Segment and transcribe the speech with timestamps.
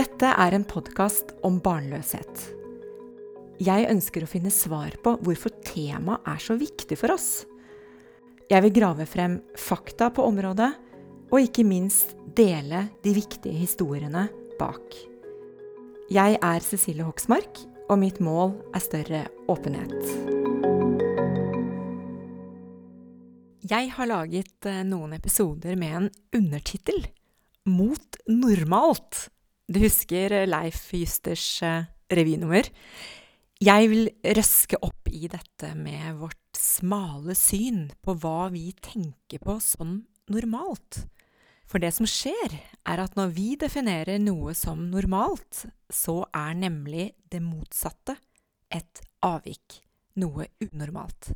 [0.00, 2.42] Dette er en podkast om barnløshet.
[3.60, 7.42] Jeg ønsker å finne svar på hvorfor temaet er så viktig for oss.
[8.48, 10.70] Jeg vil grave frem fakta på området,
[11.28, 14.22] og ikke minst dele de viktige historiene
[14.60, 14.94] bak.
[16.08, 17.60] Jeg er Cecilie Hoksmark,
[17.90, 19.20] og mitt mål er større
[19.52, 19.98] åpenhet.
[23.68, 26.08] Jeg har laget eh, noen episoder med en
[26.40, 27.04] undertittel
[27.68, 29.26] Mot normalt.
[29.70, 32.66] Du husker Leif Justers eh, revynummer?
[33.62, 39.60] Jeg vil røske opp i dette med vårt smale syn på hva vi tenker på
[39.62, 41.04] som normalt.
[41.70, 47.12] For det som skjer, er at når vi definerer noe som normalt, så er nemlig
[47.30, 48.18] det motsatte
[48.74, 49.84] et avvik,
[50.18, 51.30] noe unormalt.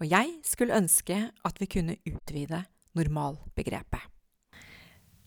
[0.00, 2.64] Og jeg skulle ønske at vi kunne utvide
[2.96, 4.17] normalbegrepet.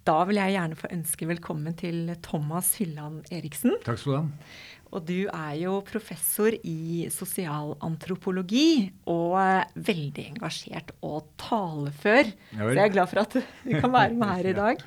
[0.02, 3.76] Da vil jeg gjerne få ønske velkommen til Thomas Hylland Eriksen.
[3.86, 4.54] Takk skal du ha.
[4.92, 9.38] Og du er jo professor i sosialantropologi og
[9.78, 12.32] veldig engasjert og talefør.
[12.52, 14.82] Ja, Så jeg er glad for at du kan være med her i dag.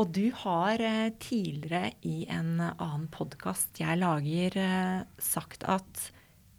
[0.00, 6.06] Og du har eh, tidligere i en annen podkast jeg lager, eh, sagt at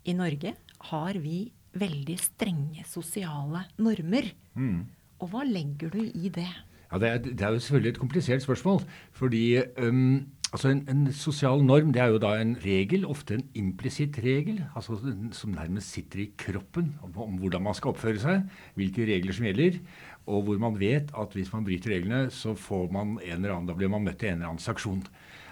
[0.05, 0.53] i Norge
[0.91, 1.45] har vi
[1.79, 4.27] veldig strenge sosiale normer.
[4.59, 4.83] Mm.
[5.23, 6.51] Og hva legger du i det?
[6.91, 8.81] Ja, det er, det er, jo selvfølgelig et komplisert spørsmål.
[9.15, 13.45] Fordi um, altså en, en, sosial norm det er jo da en regel, ofte en
[13.55, 14.99] implisitt regel, altså
[15.31, 18.43] som nærmest sitter i kroppen om, om, hvordan man skal oppføre seg,
[18.75, 19.79] hvilke regler som gjelder,
[20.27, 23.71] og hvor man vet at hvis man bryter reglene, så får man en eller annen,
[23.71, 25.05] da blir man møtt til en eller annen sanksjon.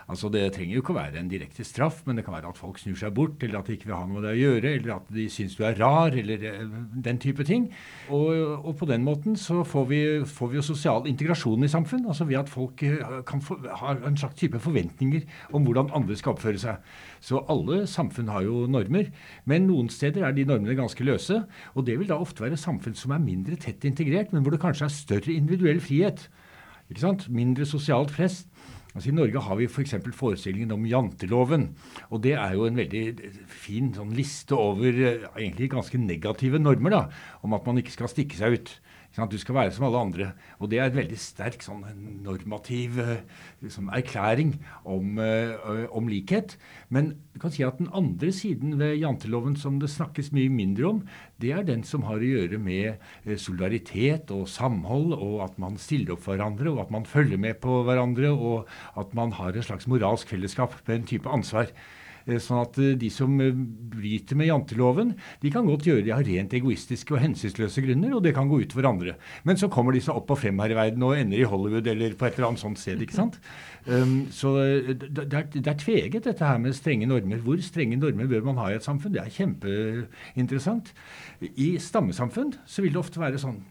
[0.10, 2.58] Altså Det trenger jo ikke å være en direkte straff, men det kan være at
[2.58, 4.72] folk snur seg bort, eller at de ikke vil ha noe med deg å gjøre,
[4.80, 6.64] eller at de syns du er rar, eller eh,
[7.06, 7.68] den type ting.
[8.16, 12.08] Og, og på den måten så får vi, får vi, jo sosial integrasjon i samfunn,
[12.10, 16.18] altså ved at folk eh, kan få, har en slags type forventninger om hvordan andre
[16.18, 16.82] skal oppføre seg.
[17.22, 19.14] Så alle samfunn har jo normer,
[19.46, 21.44] men noen steder er de normene ganske løse.
[21.78, 24.64] Og det vil da ofte være samfunn som er mindre tett integrert, men hvor det
[24.66, 26.26] kanskje er større individuell frihet.
[26.90, 27.30] Ikke sant?
[27.30, 28.42] Mindre sosialt press.
[28.96, 29.96] Altså I Norge har vi f.eks.
[30.02, 31.68] For forestillingen om janteloven.
[32.10, 33.04] og Det er jo en veldig
[33.46, 36.96] fin sånn liste over eh, egentlig ganske negative normer.
[36.96, 37.02] da,
[37.46, 38.74] Om at man ikke skal stikke seg ut.
[39.18, 40.28] Du skal være som alle andre.
[40.62, 41.82] Og det er en veldig sterk sånn
[42.24, 43.00] normativ
[43.64, 44.54] liksom, erklæring
[44.86, 46.56] om, uh, om, likhet.
[46.94, 50.88] Men du kan si at den andre siden ved janteloven som det snakkes mye mindre
[50.92, 51.02] om,
[51.42, 55.80] det er den som har å gjøre med uh, solidaritet og samhold, og at man
[55.82, 58.70] stiller opp for hverandre, og at man følger med på hverandre, og
[59.00, 61.74] at man har et slags moralsk fellesskap med en type ansvar.
[62.30, 63.56] Eh, sånn at eh, de som eh,
[63.94, 68.24] bryter med janteloven, de kan godt gjøre det av rent egoistiske og hensynsløse grunner, og
[68.26, 69.16] det kan gå ut for andre.
[69.48, 71.90] Men så kommer de seg opp og frem her i verden og ender i Hollywood
[71.90, 73.02] eller på et eller annet sånt sted.
[73.02, 73.40] ikke sant?
[73.90, 77.42] Um, så det er, tveget, dette her med strenge normer.
[77.44, 79.16] Hvor strenge normer bør man ha i et samfunn?
[79.16, 80.94] Det er kjempeinteressant.
[81.50, 83.62] I stammesamfunn så vil det ofte være sånn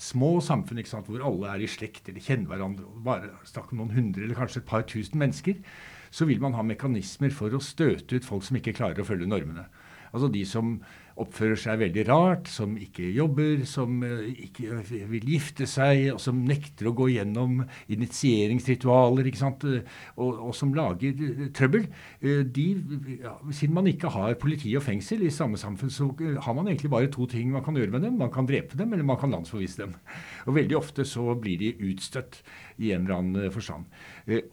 [0.00, 2.88] små samfunn ikke sant, hvor alle er i slekt eller kjenner hverandre.
[3.04, 5.60] bare Snakk om noen hundre eller kanskje et par tusen mennesker
[6.16, 9.28] så vil man ha mekanismer for å støte ut folk som ikke klarer å følge
[9.28, 9.66] normene.
[10.14, 10.78] Altså de som
[11.16, 16.42] oppfører seg veldig rart, som ikke jobber, som eh, ikke vil gifte seg, og som
[16.44, 17.62] nekter å gå gjennom
[17.92, 19.64] initieringsritualer, ikke sant?
[19.64, 21.88] Og, og som lager eh, trøbbel.
[22.20, 22.66] Eh, de,
[23.22, 26.10] ja, siden man ikke har politi og fengsel i samme samfunn, så
[26.44, 28.20] har man egentlig bare to ting man kan gjøre med dem.
[28.20, 29.96] Man kan drepe dem, eller man kan landsforvise dem.
[30.46, 32.42] Og veldig ofte så blir de utstøtt
[32.76, 33.88] i en eller annen forstand.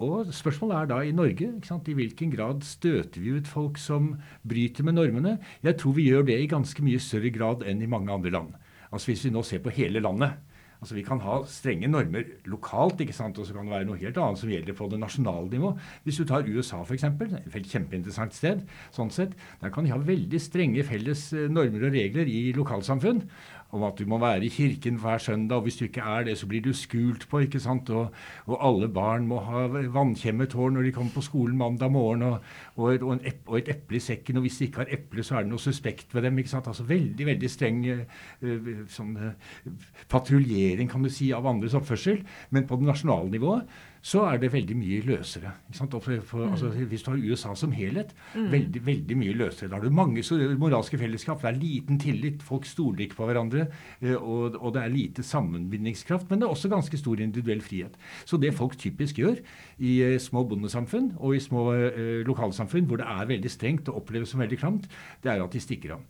[0.04, 1.90] Og spørsmålet er da i Norge ikke sant?
[1.92, 4.14] i hvilken grad støter vi ut folk som
[4.48, 5.38] bryter med normene?
[5.66, 8.58] Jeg tror vi gjør det i ganske mye større grad enn i mange andre land.
[8.94, 10.38] Altså Hvis vi nå ser på hele landet.
[10.84, 13.38] Altså Vi kan ha strenge normer lokalt, ikke sant?
[13.40, 15.70] og så kan det være noe helt annet som gjelder på det nasjonale nivå.
[16.04, 19.32] Hvis du tar USA f.eks., et kjempeinteressant sted, sånn sett,
[19.62, 23.24] der kan de ha veldig strenge felles eh, normer og regler i lokalsamfunn
[23.74, 26.38] om at du må være i kirken hver søndag, og hvis du ikke er det,
[26.38, 27.42] så blir du skult på.
[27.46, 27.90] ikke sant?
[27.90, 28.14] Og,
[28.46, 29.66] og alle barn må ha
[29.96, 32.38] vannkjemmetår når de kommer på skolen mandag morgen, og,
[32.76, 34.38] og, og, et, et eple i sekken.
[34.38, 36.38] Og hvis de ikke har eple, så er det noe suspekt ved dem.
[36.38, 36.70] ikke sant?
[36.70, 39.72] Altså Veldig veldig streng uh, sånn, uh,
[40.12, 42.22] patruljering kan du si, av andres oppførsel.
[42.54, 45.54] Men på det nasjonale nivået så er det veldig mye løsere.
[45.72, 46.50] For, for, mm.
[46.52, 48.50] altså, hvis du har USA som helhet, mm.
[48.52, 49.70] veldig veldig mye løsere.
[49.72, 50.24] Da har du mange
[50.60, 51.40] moralske fellesskap.
[51.40, 52.44] Det er liten tillit.
[52.44, 53.70] Folk stoler ikke på hverandre.
[54.02, 56.28] Eh, og, og, det er lite sammenbindingskraft.
[56.30, 57.96] Men det er også ganske stor individuell frihet.
[58.26, 59.40] Så det folk typisk gjør
[59.80, 64.04] i uh, små bondesamfunn og i små uh, lokalsamfunn hvor det er veldig strengt og
[64.04, 64.92] oppleves som veldig klamt,
[65.24, 66.04] det er at de stikker av.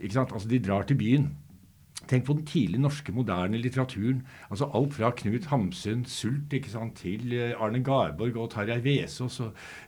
[0.00, 0.32] Ikke sant?
[0.32, 1.28] Altså De drar til byen
[2.10, 4.24] Tenk på den tidlige norske moderne litteraturen.
[4.50, 9.40] altså Alt fra Knut Hamsun, 'Sult', ikke sant, til eh, Arne Garborg og Tarjei Vesaas.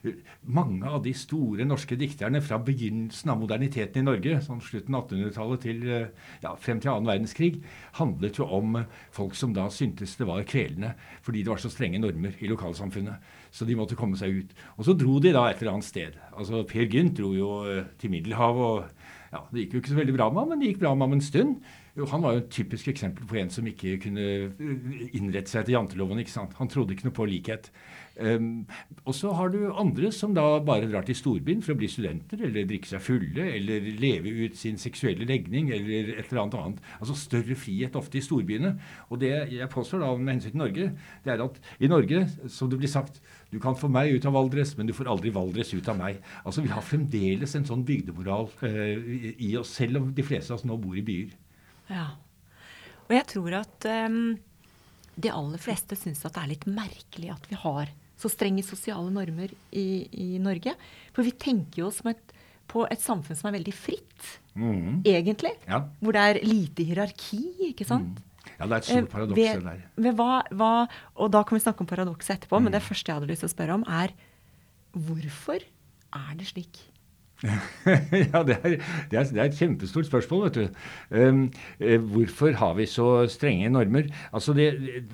[0.05, 0.11] eh,
[0.47, 5.09] Mange av de store norske dikterne fra begynnelsen av moderniteten i Norge, sånn slutten av
[5.09, 6.07] 1800-tallet til eh,
[6.45, 7.61] ja, frem til annen verdenskrig,
[7.99, 11.99] handlet jo om folk som da syntes det var kvelende fordi det var så strenge
[11.99, 13.19] normer i lokalsamfunnet.
[13.51, 14.55] Så de måtte komme seg ut.
[14.77, 16.15] Og så dro de da et eller annet sted.
[16.31, 18.63] Altså Per Gynt dro jo til Middelhavet.
[18.63, 18.83] og
[19.33, 21.07] ja, Det gikk jo ikke så veldig bra med ham, men det gikk bra med
[21.07, 21.55] ham en stund.
[21.93, 25.59] Jo, han var jo et typisk eksempel på en som ikke kunne eh, innrette seg
[25.61, 26.17] etter janteloven.
[26.23, 26.55] ikke sant?
[26.57, 27.67] Han trodde ikke noe på likhet.
[28.17, 28.65] Um,
[29.05, 32.41] og så har du andre som da bare drar til storbyen for å bli studenter,
[32.45, 36.89] eller drikke seg fulle, eller leve ut sin seksuelle legning, eller et eller annet annet.
[36.97, 38.73] Altså større frihet ofte i storbyene.
[39.13, 40.89] Og det jeg påstår da med hensyn til Norge,
[41.25, 43.21] det er at i Norge, som det blir sagt,
[43.53, 46.17] du kan få meg ut av Valdres, men du får aldri Valdres ut av meg.
[46.41, 50.57] Altså Vi har fremdeles en sånn bygdemoral uh, i oss, selv om de fleste av
[50.57, 51.37] oss nå bor i byer.
[51.91, 52.07] Ja.
[53.07, 54.21] Og jeg tror at um,
[55.15, 59.09] de aller fleste syns at det er litt merkelig at vi har så strenge sosiale
[59.11, 60.75] normer i, i Norge.
[61.15, 62.35] For vi tenker jo et,
[62.71, 65.01] på et samfunn som er veldig fritt, mm.
[65.09, 65.55] egentlig.
[65.67, 65.83] Ja.
[65.99, 67.41] Hvor det er lite hierarki,
[67.71, 68.21] ikke sant?
[68.21, 68.29] Mm.
[68.53, 69.83] Ja, det er et stort eh, paradoks ved, der.
[70.05, 70.71] Ved hva, hva,
[71.17, 72.67] og da kan vi snakke om paradokset etterpå, mm.
[72.67, 74.13] men det første jeg hadde lyst til å spørre om, er
[74.93, 75.63] hvorfor
[76.13, 76.83] er det slik?
[78.33, 78.75] ja, det er,
[79.11, 80.67] det, er, det er, et kjempestort spørsmål, vet du.
[81.11, 81.41] Um,
[82.13, 84.07] hvorfor har vi så strenge normer?
[84.31, 84.69] Altså, det,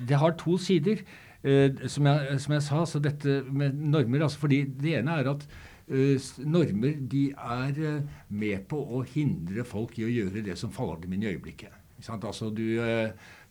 [0.08, 1.02] det har to sider.
[1.42, 5.30] Uh, som, jeg, som, jeg, sa, så dette med normer altså fordi Det ene er
[5.30, 5.46] at
[5.88, 10.72] uh, normer de er uh, med på å hindre folk i å gjøre det som
[10.74, 11.74] faller dem inn i øyeblikket.
[12.00, 12.78] Altså, du,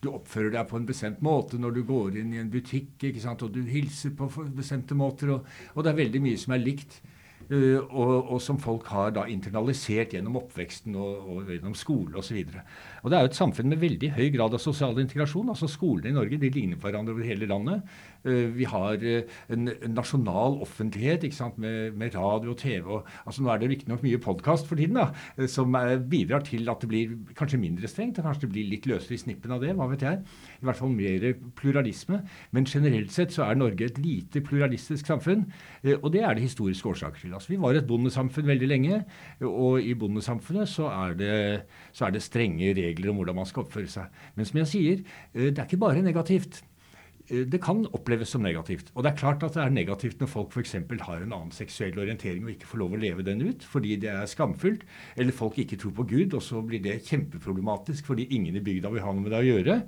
[0.02, 2.96] du, oppfører deg på en bestemt måte når du går inn i en butikk,
[3.30, 5.36] og du hilser på bestemte måter.
[5.36, 6.98] Og, og det er veldig mye som er likt.
[7.50, 12.44] Uh, og, og, som folk har da internalisert gjennom oppveksten og, og gjennom skole osv.
[13.04, 15.50] Og, det er jo et samfunn med veldig høy grad av sosial integrasjon.
[15.52, 17.84] altså Skolene i Norge de ligner hverandre over hele landet.
[18.26, 22.84] Uh, vi har en, en, nasjonal offentlighet ikke sant, med, med radio og TV.
[22.86, 26.68] Og, altså Nå er det riktignok mye podkast for tiden, da, som er, bidrar til
[26.72, 28.20] at det blir kanskje mindre strengt.
[28.20, 29.74] og Kanskje det blir litt løsere i snippen av det.
[29.78, 30.24] hva vet jeg.
[30.60, 31.28] I hvert fall mer
[31.60, 32.22] pluralisme.
[32.56, 35.48] Men generelt sett så er Norge et lite pluralistisk samfunn,
[36.00, 37.34] og det er det historiske årsaker til.
[37.36, 39.02] Altså, vi var et bondesamfunn veldig lenge,
[39.46, 41.34] og i bondesamfunnet så er, det,
[41.96, 44.10] så er det strenge regler om hvordan man skal oppføre seg.
[44.36, 46.62] Men som jeg sier, eh, det er ikke bare negativt
[47.30, 48.92] eh, det kan oppleves som negativt.
[48.96, 50.76] Og det er klart at det er negativt når folk f.eks.
[50.76, 54.12] har en annen seksuell orientering og ikke får lov å leve den ut fordi det
[54.14, 58.58] er skamfullt, eller folk ikke tror på Gud, og så blir det kjempeproblematisk fordi ingen
[58.58, 59.82] i bygda vil ha noe med det å gjøre.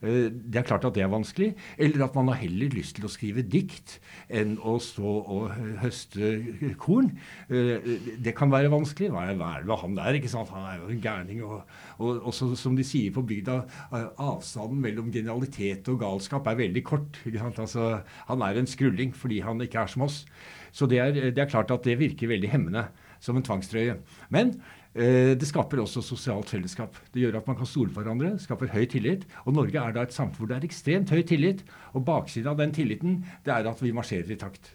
[0.00, 1.50] Eh, det er klart at det er vanskelig.
[1.78, 3.98] Eller at man har heller lyst til å skrive dikt
[4.32, 5.50] enn å stå og
[5.82, 6.32] høste
[6.80, 7.12] korn.
[7.52, 7.90] Eh,
[8.22, 9.10] det kan være vanskelig.
[9.12, 10.18] Hva er det med han der?
[10.18, 10.52] ikke sant?
[10.54, 11.42] Han er jo en gærning.
[11.44, 11.60] Og,
[11.98, 13.60] og, og så, som de sier på bygda,
[13.90, 17.20] eh, avstanden mellom genialitet og galskap er veldig kort.
[17.26, 17.60] ikke sant?
[17.66, 17.92] Altså,
[18.30, 20.24] han er en skrulling fordi han ikke er som oss.
[20.72, 22.88] Så det er, det er klart at det virker veldig hemmende
[23.20, 23.98] som en tvangstrøye.
[24.32, 24.54] Men
[24.90, 26.96] det skaper også sosialt fellesskap.
[27.14, 29.22] Det gjør at man kan stole på hverandre, skaper høy tillit.
[29.44, 31.62] Og Norge er da et samfunn hvor det er ekstremt høy tillit.
[31.94, 34.72] Og baksiden av den tilliten det er at vi marsjerer i takt.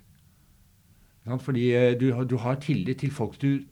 [1.25, 3.63] Fordi eh, du, du, har tillit til folk du,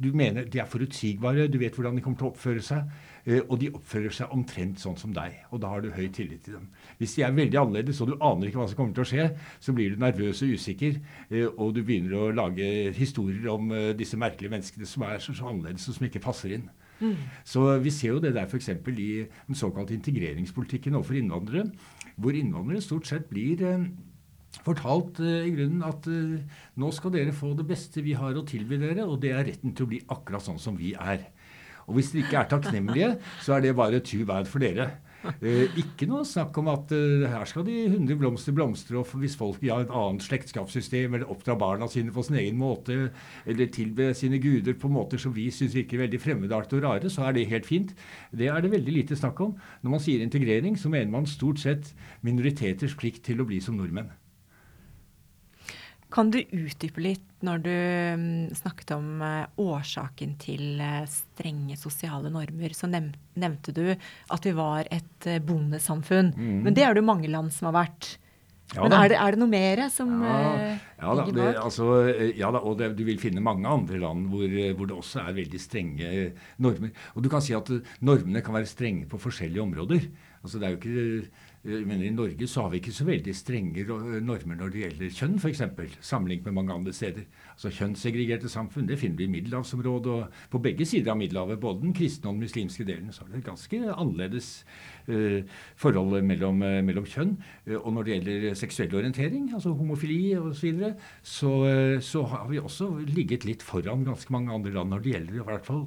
[0.00, 2.88] du mener de er forutsigbare, du vet hvordan de kommer til å oppføre seg.
[3.26, 5.36] Eh, og de oppfører seg omtrent sånn som deg.
[5.52, 6.70] Og da har du høy tillit til dem.
[6.96, 9.28] Hvis de er veldig annerledes og du aner ikke hva som kommer til å skje,
[9.60, 14.16] så blir du nervøs og usikker, eh, og du begynner å lage historier om disse
[14.20, 16.68] merkelige menneskene som er så, så annerledes og som ikke passer inn.
[16.96, 17.16] Mm.
[17.44, 18.72] Så vi ser jo det der f.eks.
[18.72, 21.68] i den såkalte integreringspolitikken overfor innvandrere,
[22.16, 23.60] hvor innvandrere stort sett blir
[24.64, 26.36] fortalt uh, i grunnen at uh,
[26.80, 29.74] nå skal dere få det beste vi har å tilby dere, og det er retten
[29.76, 31.28] til å bli akkurat sånn som vi er.
[31.86, 33.10] Og hvis dere ikke er takknemlige,
[33.44, 34.90] så er det bare too bad for dere.
[35.42, 39.36] Eh, ikke noe snakk om at eh, her skal de 100 blomster blomstre, og hvis
[39.38, 43.10] folk har et annet slektskapssystem, eller oppdrar barna sine på sin egen måte,
[43.46, 47.26] eller tilbe sine guder på måter som vi syns virker veldig fremmedartede og rare, så
[47.26, 47.96] er det helt fint.
[48.30, 49.56] Det er det veldig lite snakk om.
[49.82, 51.94] Når man sier integrering, så mener man stort sett
[52.26, 54.12] minoriteters plikt til å bli som nordmenn.
[56.16, 57.72] Kan du utdype litt når du
[58.16, 62.72] mm, snakket om eh, årsaken til eh, strenge sosiale normer?
[62.72, 66.32] Så nevnte du at vi var et eh, bondesamfunn.
[66.32, 66.62] Mm.
[66.64, 68.14] Men det er det jo mange land som har vært.
[68.72, 70.38] Ja, Men er det, er det, noe mer som ja,
[70.98, 71.84] ja, da, det, altså,
[72.34, 75.36] ja da, og det, du vil finne mange andre land hvor, hvor, det også er
[75.36, 76.14] veldig strenge
[76.64, 76.96] normer.
[77.14, 77.70] Og du kan si at
[78.00, 80.08] normene kan være strenge på forskjellige områder.
[80.46, 83.34] Altså, det er jo ikke Eh, men I Norge så har vi ikke så veldig
[83.34, 83.84] strenge
[84.24, 85.62] normer når det gjelder kjønn, f.eks.
[86.04, 87.26] Sammenlignet med mange andre steder.
[87.56, 91.60] Altså Kjønnssegregerte samfunn det finner vi i middelhavsområdet og på begge sider av Middelhavet.
[91.60, 93.12] Både den kristne og den muslimske delen.
[93.14, 94.50] Så er det ganske annerledes
[95.08, 95.40] uh,
[95.80, 97.34] forhold mellom, uh, mellom kjønn.
[97.66, 101.50] Uh, og når det gjelder seksuell orientering, altså homofili osv., så, videre, så,
[102.02, 105.44] så har vi også ligget litt foran ganske mange andre land når det gjelder i
[105.46, 105.84] hvert fall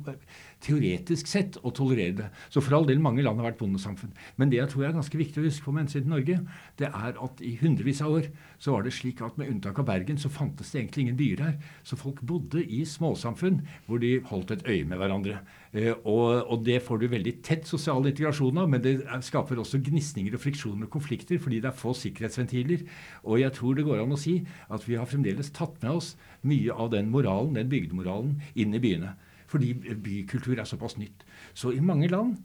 [0.64, 2.28] teoretisk sett å tolerere det.
[2.52, 4.12] Så for all del, mange land har vært bondesamfunn.
[4.40, 6.40] Men det jeg tror er ganske viktig å huske på med hensyn til Norge,
[6.82, 9.88] det er at i hundrevis av år så var det slik at med unntak av
[9.88, 11.56] Bergen så fantes det egentlig ingen byer her.
[11.88, 15.40] Så folk bodde i småsamfunn hvor de holdt et øye med hverandre.
[15.72, 19.82] Eh, og, og, det får du veldig tett sosial integrasjon av, men det skaper også
[19.86, 22.84] gnisninger og friksjoner og konflikter fordi det er få sikkerhetsventiler.
[23.24, 26.14] Og jeg tror det går an å si at vi har fremdeles tatt med oss
[26.48, 29.16] mye av den moralen, den bygdemoralen, inn i byene.
[29.50, 31.26] Fordi bykultur er såpass nytt.
[31.58, 32.38] Så i mange land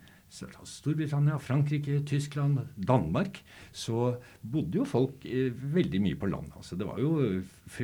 [0.65, 3.43] Storbritannia, Frankrike, Tyskland, Danmark,
[3.73, 6.51] så bodde jo folk eh, veldig mye på land.
[6.57, 7.43] Altså det var jo,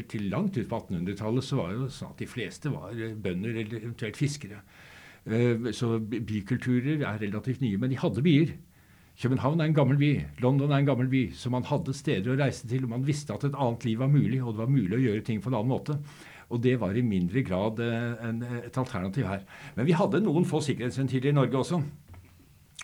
[0.09, 3.15] Til langt ut på 1800-tallet så var det jo sånn at de fleste var eh,
[3.15, 4.65] bønder eller eventuelt fiskere.
[5.27, 7.79] Eh, så bykulturer er relativt nye.
[7.79, 8.57] Men de hadde byer.
[9.21, 10.11] København er en gammel by.
[10.41, 11.27] London er en gammel by.
[11.37, 12.87] Så man hadde steder å reise til.
[12.87, 15.27] og Man visste at et annet liv var mulig, og det var mulig å gjøre
[15.27, 16.01] ting på en annen måte.
[16.51, 19.45] Og det var i mindre grad eh, et alternativ her.
[19.77, 21.81] Men vi hadde noen få sikkerhetsventiler i Norge også.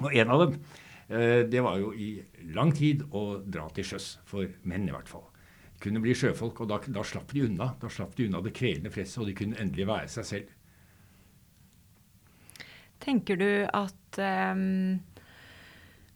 [0.04, 0.58] Og en av dem
[1.08, 2.12] eh, det var jo i
[2.54, 4.12] lang tid å dra til sjøs.
[4.28, 5.26] For menn, i hvert fall.
[5.82, 7.72] Kunne bli sjøfolk, og da, da slapp de unna.
[7.80, 10.54] Da slapp de unna det kvelende presset, og de kunne endelig være seg selv.
[13.02, 14.20] Tenker du at
[14.56, 14.96] um,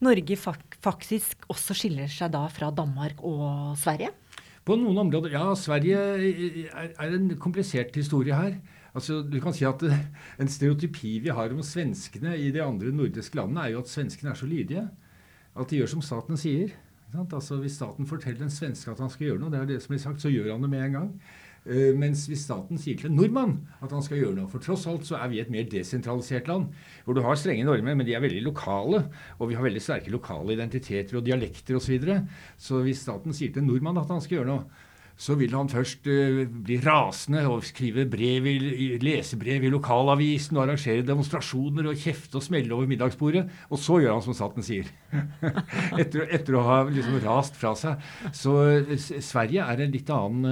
[0.01, 4.15] Norge fak faktisk også skiller seg da fra Danmark og Sverige?
[4.67, 6.01] På noen områder Ja, Sverige
[6.69, 8.59] er, en komplisert historie her.
[8.95, 9.83] Altså, du kan si at
[10.43, 14.33] En stereotypi vi har om svenskene i de andre nordiske landene, er jo at svenskene
[14.33, 14.89] er så lydige.
[15.57, 16.75] At de gjør som staten sier.
[17.19, 19.95] Altså, Hvis staten forteller en svenske at han skal gjøre noe, det er det som
[19.95, 21.09] blir sagt, så gjør han det med en gang.
[21.69, 23.51] Uh, mens hvis staten sier til en nordmann
[23.85, 26.71] at han skal gjøre noe For tross alt så er vi et mer desentralisert land,
[27.05, 29.03] hvor du har strenge normer, men de er veldig lokale.
[29.39, 31.91] Og vi har veldig sterke lokale identiteter og dialekter osv.
[31.91, 32.21] Så, videre.
[32.57, 34.87] så hvis staten sier til en nordmann at han skal gjøre noe,
[35.21, 38.57] så vil han først uh, bli rasende og skrive brev i,
[39.03, 43.45] lesebrev i lokalavisen og arrangere demonstrasjoner og kjefte og smelle over middagsbordet.
[43.69, 44.89] Og så gjør han som staten sier.
[46.01, 48.01] etter, etter, å ha liksom rast fra seg.
[48.37, 50.49] Så uh, Sverige er en litt annen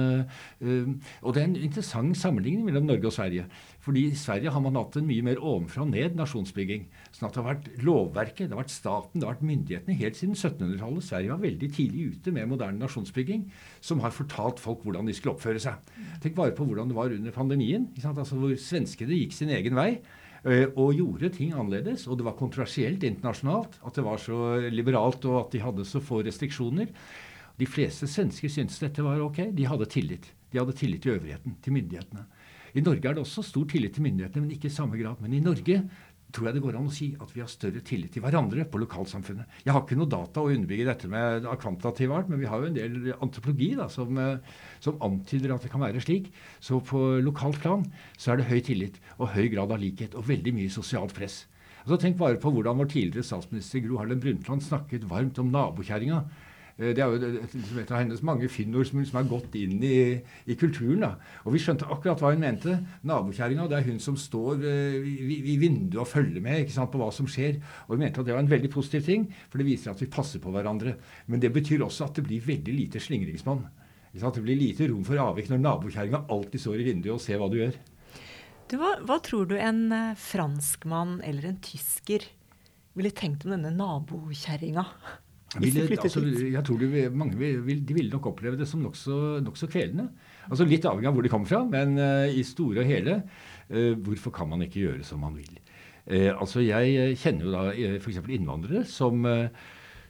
[0.61, 3.49] uh, Og det er en interessant sammenligning mellom Norge og Sverige.
[3.83, 6.85] Fordi i Sverige har man hatt en mye mer ovenfra og ned nasjonsbygging.
[7.19, 10.15] Sånn at det har vært lovverket, det har vært staten, det har vært myndighetene helt
[10.15, 11.03] siden 1700-tallet.
[11.03, 13.43] Sverige var veldig tidlig ute med moderne nasjonsbygging,
[13.83, 15.91] som har fortalt folk hvordan de skulle oppføre seg.
[16.23, 19.91] Tenk bare på hvordan det var under pandemien, altså hvor svenskene gikk sin egen vei.
[20.47, 22.07] Eh, og gjorde ting annerledes.
[22.07, 24.39] Og det var kontroversielt internasjonalt at det var så
[24.71, 26.87] liberalt, og at de hadde så få restriksjoner.
[27.59, 29.49] De fleste svensker syntes dette var ok.
[29.51, 30.31] De hadde tillit.
[30.49, 32.23] De hadde tillit til øvrigheten, til myndighetene.
[32.77, 35.21] I Norge er det også stor tillit til myndighetene, men ikke i samme grad.
[35.23, 35.81] Men i Norge
[36.33, 38.81] tror jeg det går an å si at vi har større tillit til hverandre på
[38.83, 39.59] lokalsamfunnet.
[39.65, 42.61] Jeg har ikke noe data å underbygge dette med av kvantitativ art, men vi har
[42.61, 46.29] jo en del antropologi da, som, eh, som, antyder at det kan være slik.
[46.61, 47.85] Så på lokalt plan
[48.17, 51.45] så er det høy tillit og høy grad av likhet og veldig mye sosialt press.
[51.85, 56.25] Altså, tenk bare på hvordan vår tidligere statsminister Gro Harlem Brundtland snakket varmt om nabokjerringa
[56.79, 57.39] det er jo
[57.81, 59.97] et av hennes mange finnord som liksom har gått inn i,
[60.47, 61.01] i, kulturen.
[61.03, 61.09] da.
[61.43, 62.77] Og vi skjønte akkurat hva hun mente.
[63.03, 67.01] Nabokjerringa det er hun som står uh, i, vinduet og følger med ikke sant, på
[67.01, 67.59] hva som skjer.
[67.89, 70.07] Og vi mente at det var en veldig positiv ting, for det viser at vi
[70.13, 70.95] passer på hverandre.
[71.27, 73.67] Men det betyr også at det blir veldig lite slingringsmonn.
[74.15, 77.51] Det blir lite rom for avvik når nabokjerringa alltid står i vinduet og ser hva
[77.51, 77.75] du gjør.
[78.71, 82.23] Du, hva, hva tror du en uh, franskmann eller en tysker
[82.95, 84.87] ville tenkt om denne nabokjerringa?
[85.57, 89.57] Ville, altså, jeg tror de, mange vil, de ville nok oppleve det som nokså nok
[89.71, 90.05] kvelende.
[90.45, 93.97] Altså Litt avhengig av hvor de kommer fra, men uh, i store og hele uh,
[93.97, 95.57] hvorfor kan man ikke gjøre som man vil?
[96.05, 98.21] Uh, altså Jeg kjenner jo da f.eks.
[98.29, 99.25] innvandrere som,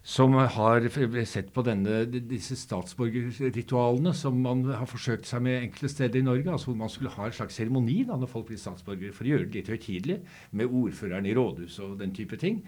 [0.03, 0.89] som har
[1.23, 6.51] sett på denne, disse statsborgerritualene som man har forsøkt seg med enkelte steder i Norge.
[6.51, 9.47] altså Hvor man skulle ha en slags seremoni når folk blir statsborgere, for å gjøre
[9.47, 10.19] det litt høytidelig,
[10.51, 12.65] med ordføreren i rådhuset og den type ting.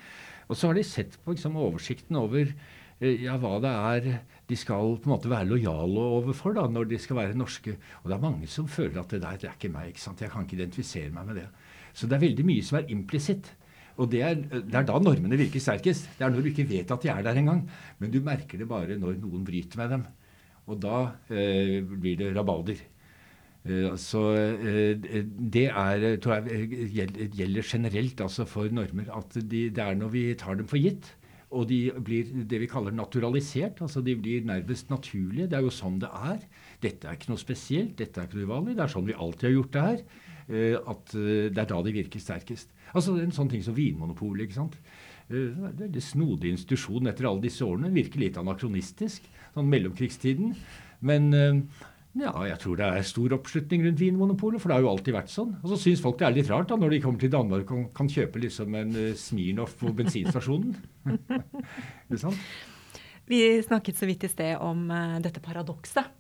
[0.50, 4.10] Og så har de sett på liksom, oversikten over eh, ja, hva det er
[4.50, 7.78] de skal på en måte være lojale overfor da, når de skal være norske.
[8.02, 9.92] Og det er mange som føler at det der det er ikke meg.
[9.94, 10.22] ikke sant?
[10.22, 11.48] Jeg kan ikke identifisere meg med det.
[11.94, 13.52] Så det er veldig mye som er implisitt.
[14.00, 16.08] Og det er, det er, da normene virker sterkest.
[16.18, 17.66] Det er når du ikke vet at de er der engang.
[18.00, 20.06] Men du merker det bare når noen bryter med dem.
[20.72, 22.80] Og da eh, blir det rabalder.
[23.62, 25.26] Eh, så eh,
[25.56, 26.94] det er, tror jeg
[27.38, 29.12] gjelder generelt altså for normer.
[29.14, 31.16] At de, det er når vi tar dem for gitt,
[31.52, 33.82] Og de blir det vi kaller naturalisert.
[33.82, 35.50] altså De blir nærmest naturlige.
[35.52, 36.40] Det er jo sånn det er.
[36.80, 38.76] Dette er ikke noe spesielt, dette er ikke noe uvanlig.
[38.78, 40.04] Det er sånn vi alltid har gjort det her.
[40.48, 42.72] Eh, at eh, Det er da de virker sterkest.
[42.96, 44.48] Altså En sånn ting som Vinmonopolet.
[44.48, 44.78] ikke sant?
[45.30, 47.92] Eh, det er en snodig institusjon etter alle disse årene.
[47.94, 49.28] Virker litt anakronistisk.
[49.54, 50.56] Sånn mellomkrigstiden.
[51.02, 51.34] Men
[52.20, 55.32] ja, jeg tror det er stor oppslutning rundt Vinmonopolet, for det har jo alltid vært
[55.32, 55.54] sånn.
[55.62, 57.86] Og så syns folk det er litt rart da, når de kommer til Danmark og
[57.96, 60.74] kan kjøpe liksom en uh, Smirnoff på bensinstasjonen.
[62.12, 62.50] er sant?
[63.32, 66.18] Vi snakket så vidt i sted om uh, dette paradokset.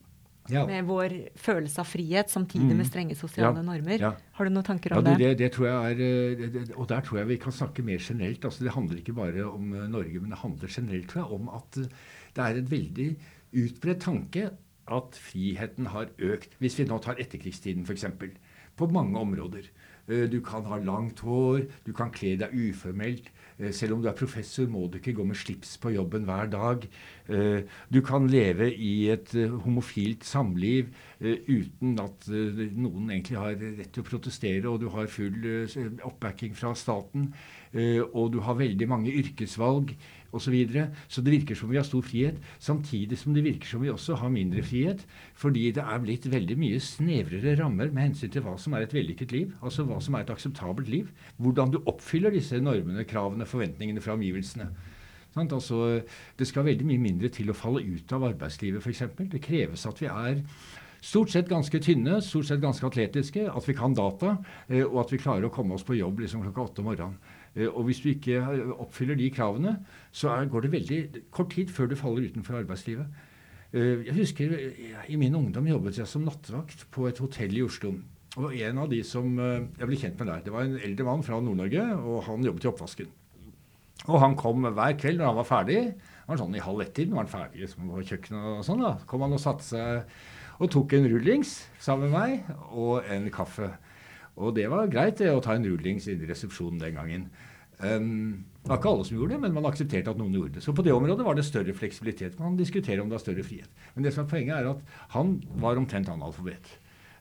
[0.50, 0.63] Ja.
[0.67, 2.79] Med vår følelse av frihet samtidig mm.
[2.79, 3.67] med strenge sosiale ja.
[3.67, 4.01] normer.
[4.01, 4.15] Ja.
[4.39, 5.36] Har du noen tanker om det, det?
[5.43, 5.51] det?
[5.53, 8.48] tror jeg er, eh, det, Og der tror jeg vi kan snakke mer generelt.
[8.48, 11.77] Altså, det handler ikke bare om Norge, men det handler generelt tror jeg, om at
[11.77, 13.07] det er en veldig
[13.62, 14.50] utbredt tanke
[14.95, 16.57] at friheten har økt.
[16.60, 18.05] Hvis vi nå tar etterkrigstiden f.eks.
[18.77, 19.71] På mange områder.
[20.12, 23.29] Eh, du kan ha langt hår, du kan kle deg uformelt.
[23.60, 26.50] Eh, selv om du er professor, må du ikke gå med slips på jobben hver
[26.51, 26.88] dag.
[27.29, 27.62] Eh,
[27.93, 29.31] du kan leve i et
[29.65, 35.45] homofilt samliv uten at noen egentlig har rett til å protestere, og du har full
[36.03, 37.29] oppbacking fra staten.
[37.71, 39.93] Og du har veldig mange yrkesvalg
[40.32, 40.56] osv.
[40.72, 43.92] Så, så det virker som vi har stor frihet, samtidig som det virker som vi
[43.94, 45.06] også har mindre frihet.
[45.40, 48.96] Fordi det er blitt veldig mye snevrere rammer med hensyn til hva som er et
[48.96, 49.54] vellykket liv.
[49.62, 51.12] Altså hva som er et akseptabelt liv.
[51.42, 54.72] Hvordan du oppfyller disse normene, kravene, forventningene fra omgivelsene.
[55.40, 56.02] Altså,
[56.40, 59.04] det skal veldig mye mindre til å falle ut av arbeidslivet, f.eks.
[59.32, 60.42] Det kreves at vi er
[61.02, 65.14] stort sett ganske tynne, stort sett ganske atletiske, at vi kan data, eh, og at
[65.14, 67.40] vi klarer å komme oss på jobb liksom klokka åtte om morgenen.
[67.55, 68.39] Eh, og hvis du ikke
[68.77, 69.75] oppfyller de kravene,
[70.12, 71.01] så går det veldig
[71.34, 73.27] kort tid før du faller utenfor arbeidslivet.
[73.74, 74.55] Eh, jeg husker
[75.08, 77.96] I min ungdom jobbet jeg som nattvakt på et hotell i Oslo.
[78.39, 81.08] Og en av de som eh, jeg ble kjent med der, det var en eldre
[81.08, 83.12] mann fra Nord-Norge, og han jobbet i oppvasken.
[84.08, 85.81] Og han kom hver kveld når han var ferdig.
[86.25, 88.46] Han var sånn I halv ett-tiden var han ferdig liksom, på kjøkkenet.
[88.48, 92.58] og sånn da, kom han og satte seg og tok en rullings sammen med meg
[92.77, 93.72] og en kaffe.
[94.40, 97.26] Og det var greit det, å ta en rullings i resepsjonen den gangen.
[97.82, 100.64] Um, det var ikke alle som gjorde det, men man aksepterte at noen gjorde det.
[100.64, 102.38] Så på det området var det større fleksibilitet.
[102.40, 103.72] Man diskuterer om det er større frihet.
[103.96, 104.86] Men det som er poenget er at
[105.16, 106.70] han var omtrent analfabet.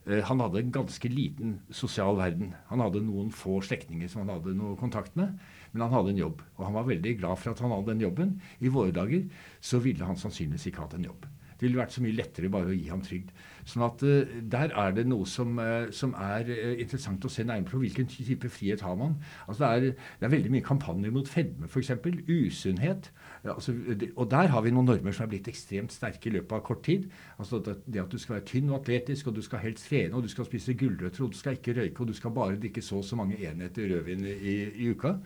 [0.05, 2.53] Uh, han hadde en ganske liten sosial verden.
[2.69, 5.33] Han hadde noen få slektninger som han hadde noe kontakt med,
[5.73, 6.45] men han hadde en jobb.
[6.59, 8.37] Og han var veldig glad for at han hadde den jobben.
[8.61, 9.25] I våre dager
[9.65, 11.25] så ville han sannsynligvis ikke hatt en jobb.
[11.57, 13.33] Det ville vært så mye lettere bare å gi ham trygd.
[13.69, 17.45] Sånn at uh, Der er det noe som, uh, som er uh, interessant å se
[17.47, 17.83] nærmere på.
[17.83, 19.19] Hvilken type frihet har man?
[19.47, 21.93] Altså det, er, det er veldig mye kampanjer mot fedme, f.eks.
[22.31, 23.11] Usunnhet.
[23.45, 23.75] Altså,
[24.15, 26.83] og der har vi noen normer som er blitt ekstremt sterke i løpet av kort
[26.87, 27.09] tid.
[27.41, 30.27] Altså det, at du skal være tynn og atletisk, og du skal helst trene, og
[30.27, 33.01] du skal spise gulrøtter, og du skal ikke røyke, og du skal bare drikke så
[33.01, 35.17] og så mange enheter rødvin i, i uka.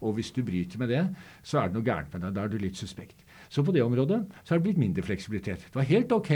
[0.00, 1.02] Og hvis du bryter med det,
[1.42, 2.34] så er det noe gærent med deg.
[2.36, 3.24] Da er du litt suspekt.
[3.48, 5.64] Så på det området så har det blitt mindre fleksibilitet.
[5.68, 6.32] Det var helt ok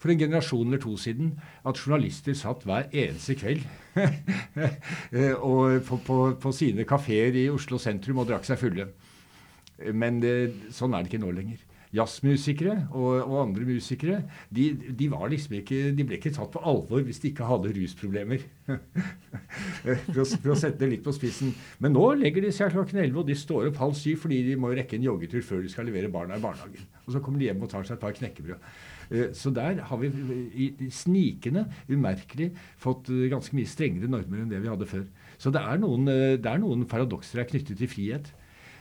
[0.00, 1.34] for en generasjon eller to siden
[1.66, 3.66] at journalister satt hver eneste kveld
[5.50, 8.88] og på, på, på, sine kafeer i Oslo sentrum og drakk seg fulle.
[9.92, 10.34] Men det,
[10.72, 11.60] sånn er det ikke nå lenger
[11.94, 14.22] jazzmusikere og, og, andre musikere,
[14.54, 18.42] de, de, liksom ikke, de, ble ikke tatt på alvor hvis de ikke hadde rusproblemer.
[19.84, 21.54] for, å, for, å, sette det litt på spissen.
[21.82, 24.58] Men nå legger de seg klokken 11, og de står opp halv syv fordi de
[24.60, 26.90] må rekke en joggetur før de skal levere barna i barnehagen.
[27.04, 28.68] Og så kommer de hjem og tar seg et par knekkebrød.
[29.10, 30.10] Eh, så der har vi
[30.92, 35.04] snikende, umerkelig, fått eh, ganske mye strengere normer enn det vi hadde før.
[35.38, 38.32] Så det er noen, eh, det er noen paradokser knyttet til frihet.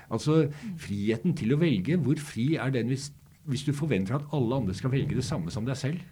[0.10, 0.48] Altså
[0.82, 2.00] friheten til å velge.
[2.02, 3.12] Hvor fri er den hvis,
[3.50, 6.04] hvis du forventer at alle andre skal velge det samme som deg selv?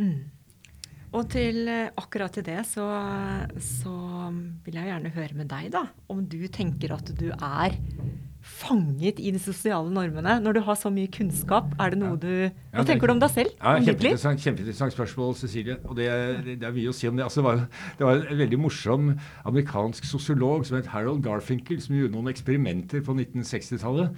[0.00, 0.30] Mm.
[1.10, 2.86] Og til eh, akkurat til det så,
[3.58, 3.94] så,
[4.64, 5.84] vil jeg gjerne høre med deg, da.
[6.12, 7.74] Om du tenker at du er
[8.40, 11.72] fanget i de sosiale normene når du har så mye kunnskap?
[11.80, 13.54] Er det noe du Hva ja, tenker du om deg selv?
[13.58, 15.78] Ja, Kjempeinteressant, kjempeinteressant spørsmål, Cecilie.
[15.84, 16.08] Og det,
[16.46, 17.26] det, det, er mye å si om det.
[17.26, 17.64] Altså, det, var,
[17.98, 19.14] det var en veldig morsom
[19.48, 24.16] amerikansk sosiolog som het Harold Garfinkel, som gjorde noen eksperimenter på 1960-tallet.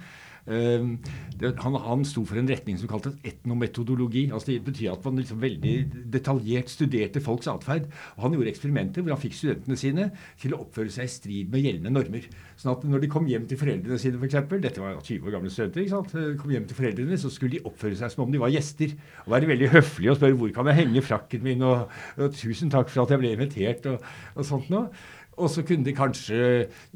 [0.51, 0.97] Ehm,
[1.39, 4.25] han, han sto for en retning som kaltes etnometodologi.
[4.31, 5.75] altså Det betyr at man liksom veldig
[6.11, 7.87] detaljert studerte folks atferd.
[8.19, 10.09] Han gjorde eksperimenter hvor han fikk studentene sine
[10.41, 12.27] til å oppføre seg i strid med gjeldende normer.
[12.59, 14.39] Sånn at når de kom hjem til foreldrene sine, f.eks.
[14.63, 15.83] Dette var 20 år gamle studenter.
[15.83, 16.37] ikke sant?
[16.41, 18.95] Kom hjem til foreldrene, Så skulle de oppføre seg som om de var gjester.
[19.25, 22.71] Og være veldig høflige og spørre hvor kan jeg henge frakken min, og, og 'tusen
[22.71, 24.03] takk for at jeg ble invitert', og,
[24.35, 24.89] og sånt noe.
[25.41, 26.39] Og så kunne de kanskje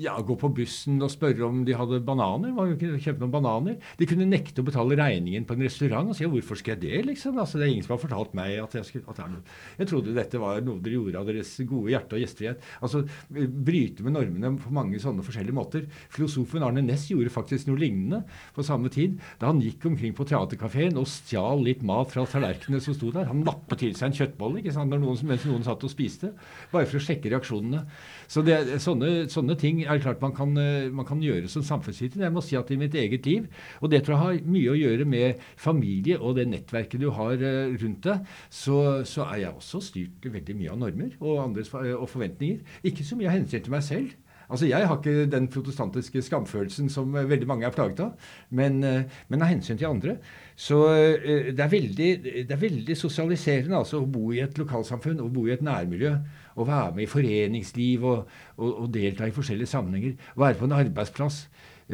[0.01, 2.53] ja, gå på bussen og spørre om de hadde bananer.
[2.53, 3.77] Man kunne kjøpe noen bananer.
[3.97, 7.05] De kunne nekte å betale regningen på en restaurant og si hvorfor skal jeg det,
[7.09, 7.39] liksom?
[7.41, 9.41] Altså, det er ingen som har fortalt meg at jeg skulle at jeg,
[9.79, 12.67] jeg trodde dette var noe dere gjorde av deres gode hjerte og gjestfrihet.
[12.83, 15.87] Altså bryte med normene på mange sånne forskjellige måter.
[16.13, 18.23] Filosofen Arne Næss gjorde faktisk noe lignende
[18.55, 22.83] på samme tid da han gikk omkring på teaterkafeen og stjal litt mat fra tallerkenene
[22.83, 23.29] som sto der.
[23.31, 26.33] Han nappet til seg en kjøttbolle ikke sant, noen, mens noen satt og spiste,
[26.71, 27.83] bare for å sjekke reaksjonene.
[28.31, 32.25] Så det, sånne, sånne, ting er klart man kan, eh, man kan gjøre som samfunnsviter.
[32.25, 33.47] Jeg må si at i mitt eget liv,
[33.81, 37.39] og det tror jeg har mye å gjøre med familie og det nettverket du har
[37.39, 41.71] eh, rundt deg, så, så er jeg også styrt veldig mye av normer og, andres,
[41.73, 42.63] og forventninger.
[42.87, 44.15] Ikke så mye av hensyn til meg selv.
[44.47, 48.83] Altså, Jeg har ikke den protestantiske skamfølelsen som eh, veldig mange er plaget av, men,
[48.83, 50.17] men av hensyn til andre.
[50.57, 52.09] Så det er, veldig,
[52.49, 56.15] det er veldig sosialiserende altså, å bo i et lokalsamfunn og bo i et nærmiljø
[56.57, 60.15] å være med i foreningsliv og, og, og, delta i forskjellige sammenhenger.
[60.37, 61.43] Være på en arbeidsplass.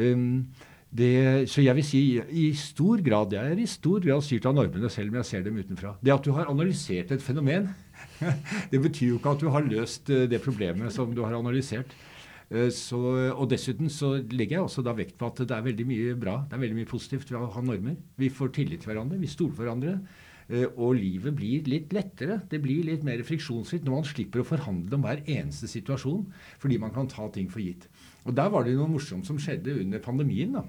[0.00, 0.46] Um,
[0.94, 2.00] det, så jeg vil si
[2.38, 5.42] i stor grad, jeg er i stor grad styrt av normene, selv om jeg ser
[5.42, 5.96] dem utenfra.
[5.98, 7.66] Det at du har analysert et fenomen,
[8.70, 11.90] det betyr jo ikke at du har løst eh, det problemet som du har analysert.
[12.46, 13.00] Eh, så,
[13.34, 16.36] og dessuten så legger jeg også da vekt på at det er veldig mye bra,
[16.46, 17.98] det er veldig mye positivt ved å ha normer.
[18.20, 19.96] Vi får tillit til hverandre, vi stoler på hverandre.
[20.50, 22.40] Eh, og livet blir litt lettere.
[22.50, 26.26] Det blir litt mer friksjonsfritt når man slipper å forhandle om hver eneste situasjon,
[26.62, 27.88] fordi man kan ta ting for gitt.
[28.24, 30.52] Og Der var det noe morsomt som skjedde under pandemien.
[30.52, 30.64] da.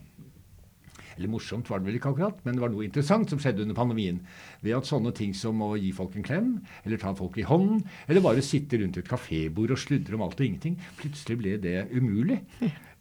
[1.18, 3.78] Eller morsomt var det vel ikke akkurat, men det var noe interessant som skjedde under
[3.78, 4.20] pandemien.
[4.62, 6.50] Ved at sånne ting som å gi folk en klem,
[6.84, 10.40] eller ta folk i hånden, eller bare sitte rundt et kafébord og sludre om alt
[10.40, 12.42] og ingenting, plutselig ble det umulig.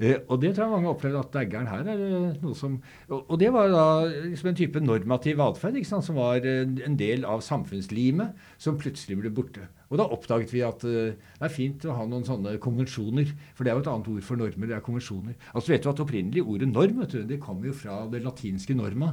[0.02, 3.28] Eh, og det tror jeg mange opplevde at daggeren her er eh, noe som Og,
[3.30, 7.44] og det var da liksom en type normativ atferd som var eh, en del av
[7.46, 9.68] samfunnslimet, som plutselig ble borte.
[9.92, 13.30] Og da oppdaget vi at uh, det er fint å ha noen sånne konvensjoner.
[13.54, 14.66] For det er jo et annet ord for normer.
[14.66, 15.36] det er konvensjoner.
[15.52, 18.74] Altså vet du at Opprinnelig ordet norm vet du, det kommer jo fra det latinske
[18.74, 19.12] norma.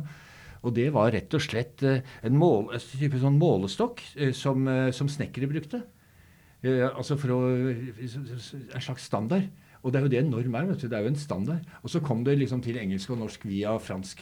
[0.66, 4.02] Og det var rett og slett uh, en, mål, type sånn målestokk
[4.34, 4.66] som,
[4.96, 5.84] som snekkere brukte.
[6.64, 9.52] altså for å, En slags standard.
[9.82, 10.66] Og det er jo det norm er.
[10.70, 11.68] vet du, Det er jo en standard.
[11.82, 14.22] Og så kom det liksom til engelsk og norsk via fransk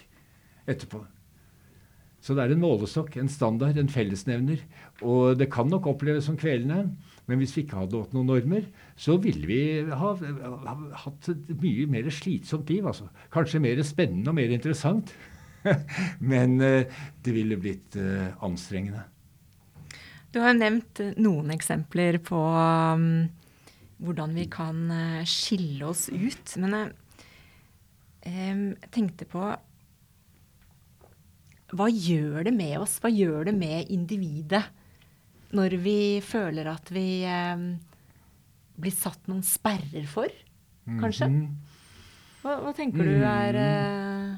[0.68, 1.04] etterpå.
[2.20, 4.60] Så det er en målestokk, en standard, en fellesnevner.
[5.02, 6.90] Og det kan nok oppleves som kvelende,
[7.28, 8.66] men hvis vi ikke hadde hatt noen normer,
[9.00, 12.88] så ville vi ha, ha, hatt et mye mer slitsomt liv.
[12.88, 13.08] altså.
[13.32, 15.14] Kanskje mer spennende og mer interessant.
[16.32, 19.06] men uh, det ville blitt uh, anstrengende.
[20.30, 23.30] Du har nevnt noen eksempler på um,
[24.00, 26.56] hvordan vi kan uh, skille oss ut.
[26.62, 26.94] Men
[28.24, 29.44] jeg tenkte på
[31.78, 32.98] hva gjør det med oss?
[33.02, 34.64] Hva gjør det med individet
[35.56, 37.64] når vi føler at vi eh,
[38.80, 40.30] blir satt noen sperrer for,
[40.86, 41.26] kanskje?
[41.26, 41.48] -hmm.
[42.44, 44.38] hva, hva, tenker du er eh,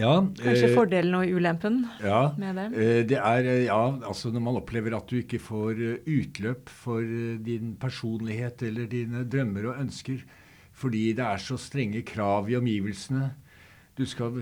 [0.00, 2.66] ja, Kanskje eh, fordelen og ulempen ja, med det?
[2.72, 7.04] Eh, det er, eh, ja, altså Når man opplever at du ikke får utløp for
[7.44, 10.24] din personlighet eller dine drømmer og ønsker
[10.72, 13.26] fordi det er så strenge krav i omgivelsene,
[13.92, 14.38] du skal,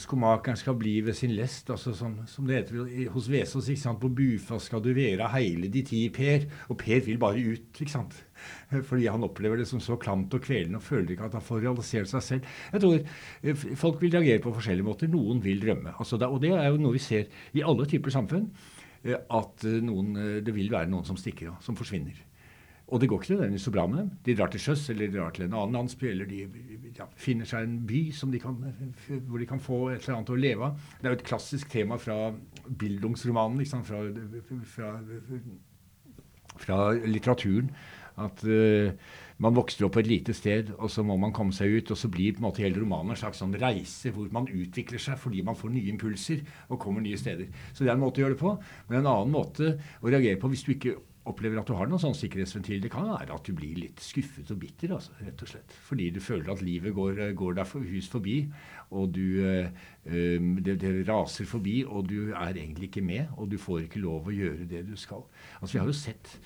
[0.00, 3.68] Skomakeren skal bli ved sin lest, altså som, som det heter hos Vesaas.
[3.68, 4.00] ikke sant?
[4.00, 6.46] På Bufast skal du være heile de ti Per.
[6.72, 8.16] Og Per vil bare ut, ikke sant?
[8.88, 11.66] Fordi han opplever det som så klamt og kvelende og føler ikke at han får
[11.66, 12.56] realisert seg selv.
[12.72, 15.12] Jeg tror eh, Folk vil reagere på forskjellige måter.
[15.12, 15.92] Noen vil drømme.
[15.98, 18.48] Altså og det er jo noe vi ser i alle typer samfunn.
[19.04, 22.16] Eh, at eh, noen, det vil være noen som stikker av, som forsvinner.
[22.92, 24.10] Og det går ikke nødvendigvis så bra med dem.
[24.26, 26.42] De drar til sjøs eller de drar til en annen landsby, eller de
[26.98, 28.02] ja, finner seg en by
[28.34, 28.58] de kan,
[29.28, 30.90] hvor de kan få et eller annet å leve av.
[31.00, 32.18] Det er jo et klassisk tema fra
[32.68, 34.02] Bildungsromanen, liksom, fra,
[34.74, 34.92] fra,
[36.60, 36.78] fra,
[37.08, 37.72] litteraturen.
[38.20, 38.92] At uh,
[39.40, 41.94] man vokser opp på et lite sted, og så må man komme seg ut.
[41.94, 45.00] Og så blir på en måte hele romanen en slags sånn reise hvor man utvikler
[45.00, 47.48] seg fordi man får nye impulser og kommer nye steder.
[47.72, 48.52] Så det er en måte å gjøre det på.
[48.90, 52.02] Men en annen måte å reagere på hvis du ikke opplever at du har noen
[52.02, 54.94] sånn sikkerhetsventil, det kan være at du blir litt skuffet og bitter.
[54.96, 55.76] Altså, rett og slett.
[55.86, 58.38] Fordi du føler at livet går, går deg for hus forbi,
[58.90, 59.68] og du, øh,
[60.66, 64.28] det, det, raser forbi, og du er egentlig ikke med, og du får ikke lov
[64.28, 65.22] å gjøre det du skal.
[65.60, 66.36] Altså, Vi har jo sett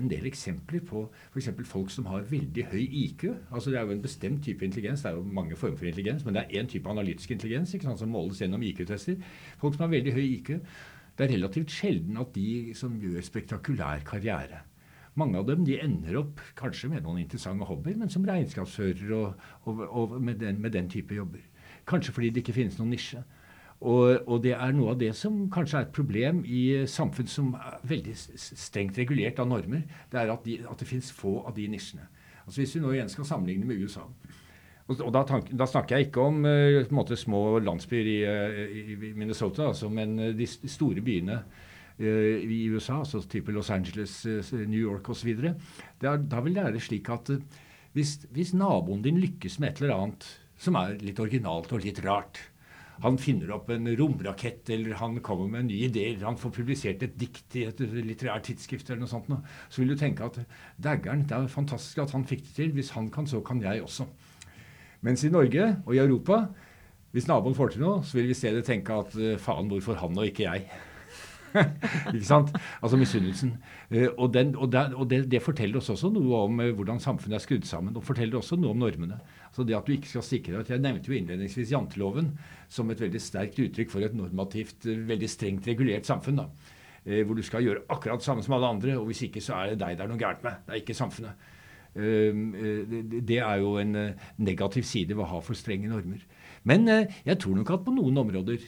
[0.00, 1.50] en del eksempler på f.eks.
[1.68, 3.28] folk som har veldig høy IQ.
[3.50, 5.02] Altså Det er jo en bestemt type intelligens.
[5.02, 7.86] Det er jo mange former for intelligens, men det er én type analytisk intelligens ikke
[7.86, 9.20] sant, som måles gjennom IQ-tester.
[9.58, 10.50] Folk som har veldig høy IQ
[11.14, 14.64] det er relativt sjelden at de som gjør spektakulær karriere
[15.14, 19.44] Mange av dem de ender opp kanskje med noen interessante hobbyer, men som regnskapsfører og,
[19.62, 21.38] og, og med, den, med, den, type jobber.
[21.86, 23.22] Kanskje fordi det ikke finnes noen nisje.
[23.78, 27.54] Og, og, det er noe av det som kanskje er et problem i samfunn som
[27.54, 29.86] er veldig strengt regulert av normer.
[30.10, 32.08] Det er at, de, at det finnes få av de nisjene.
[32.42, 34.08] Altså Hvis vi nå igjen skal sammenligne med USA
[34.92, 39.12] og, da, tank, da, snakker jeg ikke om uh, måte, små landsbyer i, uh, i
[39.16, 41.42] Minnesota, altså, men uh, de store byene
[41.94, 44.16] i USA, altså type Los Angeles,
[44.50, 45.28] New York osv.
[46.02, 47.30] Da vil det være slik at
[47.94, 50.26] hvis, hvis naboen din lykkes med et eller annet
[50.58, 52.40] som er litt originalt og litt rart,
[53.02, 56.52] han finner opp en romrakett, eller han kommer med en ny idé, eller han får
[56.58, 59.30] publisert et dikt i et litterært tidsskrift, eller noe sånt,
[59.68, 60.38] så vil du tenke at
[60.82, 62.74] daggeren, det er fantastisk at han fikk det til.
[62.76, 64.06] Hvis han kan, så kan jeg også.
[65.04, 66.46] Mens i Norge og i Europa,
[67.12, 70.18] hvis naboen får til noe, så vil vi i stedet tenke at faen, hvorfor han
[70.18, 70.66] og ikke jeg?
[72.14, 72.52] ikke sant?
[72.82, 73.54] Altså misunnelsen.
[73.92, 77.00] Uh, og, den, og, der, og det, det, forteller oss også noe om uh, hvordan
[77.02, 77.94] samfunnet er skrudd sammen.
[77.96, 79.20] Og forteller også noe om normene.
[79.48, 82.32] Altså det at du ikke skal sikre deg Jeg nevnte jo innledningsvis janteloven
[82.72, 86.42] som et veldig sterkt uttrykk for et normativt, veldig strengt regulert samfunn.
[86.42, 86.48] da.
[87.04, 89.74] hvor du skal gjøre akkurat det samme som alle andre, og hvis ikke så er
[89.74, 90.64] det deg det er noe gærent med.
[90.66, 91.50] Det er ikke samfunnet.
[91.94, 93.94] Det er jo en
[94.42, 96.24] negativ side ved å ha for strenge normer.
[96.66, 98.64] Men jeg tror nok at på noen områder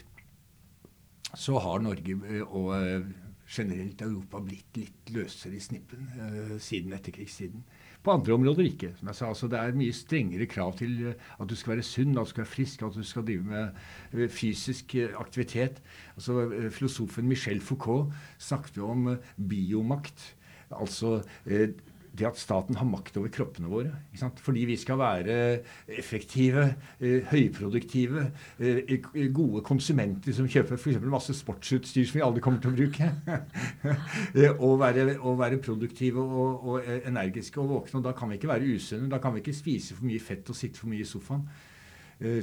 [1.36, 3.08] så har Norge eh, og eh,
[3.46, 6.08] generelt Europa blitt litt løsere i snippen
[6.62, 7.62] siden etterkrigstiden.
[8.02, 8.92] På andre områder ikke.
[8.98, 12.18] som jeg sa, altså Det er mye strengere krav til at du skal være sunn,
[12.18, 15.82] at du skal være frisk, at du skal drive med fysisk aktivitet.
[16.14, 19.16] Altså Filosofen Michel Foucault snakket om
[19.48, 20.36] biomakt.
[20.70, 21.22] Altså
[22.18, 23.92] det at staten har makt over kroppene våre.
[24.42, 25.36] Fordi vi skal være
[25.88, 28.96] effektive, eh, høyproduktive, eh,
[29.34, 31.00] gode konsumenter som kjøper f.eks.
[31.00, 33.12] masse sportsutstyr som vi aldri kommer til å bruke.
[34.36, 38.00] Eh, og, være, og, være, produktive og, og, energiske og våkne.
[38.00, 39.08] Og da kan vi ikke være usunne.
[39.10, 41.46] Da kan vi ikke spise for mye fett og sitte for mye i sofaen.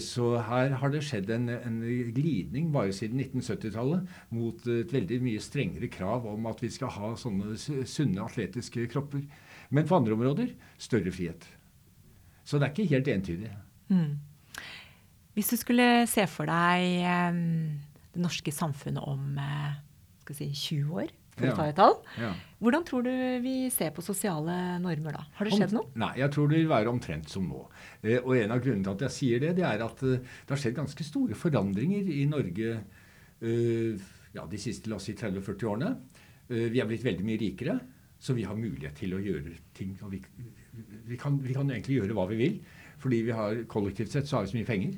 [0.01, 1.79] Så her har det skjedd en, en
[2.13, 7.13] glidning bare siden 1970-tallet mot et veldig mye strengere krav om at vi skal ha
[7.17, 9.25] sånne sunne, atletiske kropper.
[9.73, 11.47] Men på andre områder større frihet.
[12.43, 13.49] Så det er ikke helt entydig.
[13.89, 14.13] Mm.
[15.33, 17.01] Hvis du skulle se for deg
[17.33, 17.73] um,
[18.13, 19.73] det norske samfunnet om uh,
[20.29, 21.53] si, 20 år, for ja.
[21.53, 22.29] å ta et tall, ja.
[22.62, 25.23] hvordan tror du vi ser på sosiale normer da?
[25.39, 25.89] Har det skjedd noe?
[25.97, 27.63] Nei, jeg tror det vil være omtrent som nå.
[28.03, 30.53] Eh, og en av grunnene til at jeg sier det, det er at uh, det
[30.53, 35.69] har skjedd ganske store forandringer i Norge uh, ja, de siste la oss si 30-40
[35.69, 35.95] årene.
[36.49, 37.75] vi er blitt veldig mye rikere.
[38.23, 39.97] Så vi har mulighet til å gjøre ting.
[40.01, 40.21] og vi,
[41.09, 42.59] vi, kan, vi, kan, egentlig gjøre hva vi vil.
[43.03, 44.93] Fordi vi har kollektivt sett så har vi så mye penger.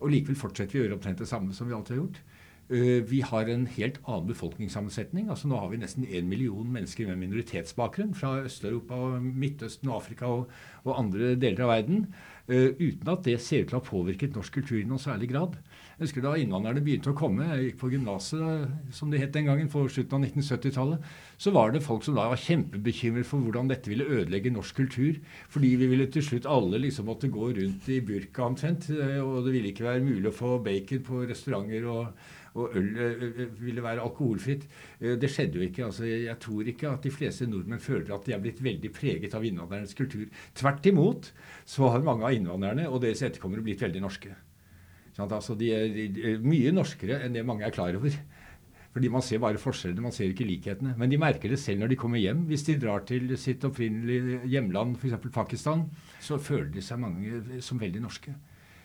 [0.00, 2.18] Og likevel fortsetter vi å gjøre omtrent det samme som vi alltid har gjort.
[2.64, 5.28] Uh, vi har en helt annen befolkningssammensetning.
[5.30, 10.48] altså Nå har vi nesten én million mennesker med minoritetsbakgrunn fra Øst-Europa, Midtøsten, Afrika og,
[10.82, 12.06] og, andre deler av verden.
[12.44, 15.30] Uh, uten at det ser ut til å ha påvirket norsk kultur i noen særlig
[15.30, 15.54] grad.
[15.94, 19.46] Jeg husker da innvandrerne begynte å komme, jeg gikk på gymnaset, som det het den
[19.48, 21.08] gangen, på slutten av 1970-tallet,
[21.40, 25.22] så var det folk som da var kjempebekymret for hvordan dette ville ødelegge norsk kultur.
[25.54, 28.90] Fordi vi ville til slutt alle liksom måtte gå rundt i burka omtrent.
[28.92, 31.86] Eh, og det ville ikke være mulig å få bacon på restauranter.
[31.88, 34.66] og og øl øh, ville være alkoholfritt.
[35.00, 35.84] Det skjedde jo ikke.
[35.84, 39.34] altså Jeg tror ikke at de fleste nordmenn føler at de er blitt veldig preget
[39.34, 40.26] av innvandrernes kultur.
[40.54, 41.32] Tvert imot
[41.64, 44.34] så har mange av innvandrerne og deres etterkommere blitt veldig norske.
[45.18, 48.14] Altså, de, er, de er mye norskere enn det mange er klar over.
[48.94, 50.94] Fordi man ser bare forskjellene, man ser ikke likhetene.
[50.98, 52.44] Men de merker det selv når de kommer hjem.
[52.46, 55.18] Hvis de drar til sitt opprinnelige hjemland, f.eks.
[55.34, 55.88] Pakistan,
[56.22, 58.34] så føler de seg mange som veldig norske.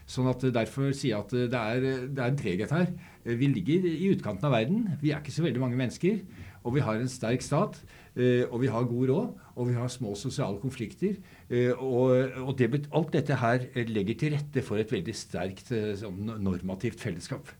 [0.10, 2.88] Sånn at Derfor sier jeg at det er, det er en treghet her.
[3.30, 4.88] Vi ligger i utkanten av verden.
[5.04, 6.24] Vi er ikke så veldig mange mennesker.
[6.66, 7.78] Og vi har en sterk stat.
[8.18, 9.44] Eh, og vi har god råd.
[9.56, 11.20] Og vi har små sosiale konflikter.
[11.48, 15.94] Eh, og, og det, alt dette her legger til rette for et veldig sterkt eh,
[16.00, 17.54] sånn normativt fellesskap.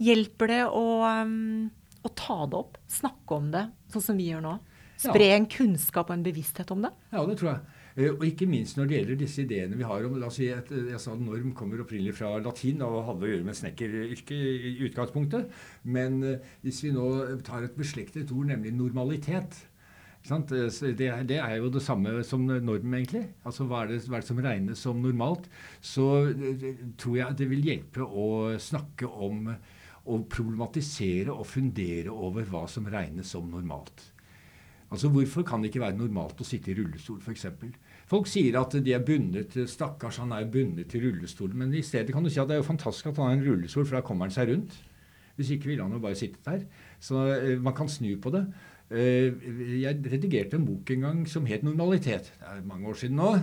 [0.00, 1.68] Hjelper det å, um,
[2.00, 4.54] å, ta det opp, snakke om det, sånn som vi gjør nå?
[5.00, 5.36] Spre ja.
[5.36, 6.90] en kunnskap og en bevissthet om det?
[7.12, 7.79] Ja, det tror jeg.
[7.96, 10.50] Eh, og ikke minst når det gjelder disse ideene vi har om la oss si
[10.54, 14.76] at jeg sa Norm kommer opprinnelig fra latin og hadde å gjøre med snekkeryrket i
[14.88, 15.50] utgangspunktet.
[15.82, 16.20] Men
[16.64, 17.08] hvis vi nå
[17.46, 19.58] tar et beslektet ord, nemlig normalitet,
[20.20, 23.24] det, det, er jo det samme som norm, egentlig.
[23.44, 25.48] Altså hva er, det, hva er det som regnes som normalt?
[25.80, 26.06] Så
[27.00, 29.48] tror jeg det vil hjelpe å snakke om
[30.10, 34.10] å problematisere og fundere over hva som regnes som normalt.
[34.90, 37.46] Altså Hvorfor kan det ikke være normalt å sitte i rullestol, f.eks.?
[38.10, 41.58] Folk sier at de er bundet Stakkars, han er bundet til rullestolen.
[41.62, 43.46] Men i stedet kan du si at det er jo fantastisk at han har en
[43.46, 44.74] rullestol, for da kommer han seg rundt.
[45.38, 46.66] Hvis ikke ville han jo bare sittet der.
[47.00, 48.42] Så eh, man kan snu på det.
[48.90, 49.30] Eh,
[49.80, 52.34] jeg redigerte en bok en gang som het 'Normalitet'.
[52.34, 53.36] Det er mange år siden nå.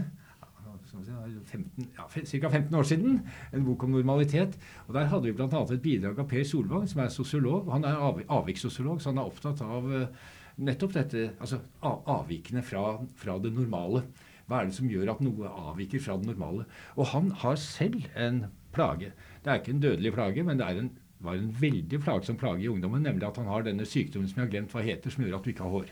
[1.46, 2.50] 15, ja, ca.
[2.50, 3.22] 15 år siden.
[3.54, 4.58] En bok om normalitet.
[4.88, 5.74] og Der hadde vi bl.a.
[5.74, 7.72] et bidrag av Per Solvang, som er sosiolog.
[7.72, 10.08] Han er av, avvikssosiolog, så han er opptatt av uh,
[10.58, 14.04] nettopp dette, altså avvikende fra, fra det normale.
[14.48, 16.66] Hva er det som gjør at noe avviker fra det normale?
[16.96, 19.12] Og han har selv en plage.
[19.44, 22.70] Det er ikke en dødelig plage, men det en, var en veldig plagsom plage i
[22.72, 25.40] ungdommen, nemlig at han har denne sykdommen som jeg har glemt hva heter, som gjør
[25.40, 25.92] at du ikke har hår.